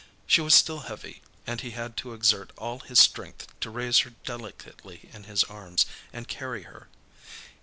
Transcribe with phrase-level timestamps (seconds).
[0.25, 4.13] She was still heavy, and he had to exert all his strength to raise her
[4.25, 6.87] delicately in his arms, and carry her.